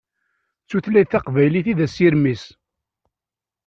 [0.63, 2.43] D tutlayt taqbaylit i d asirem-is.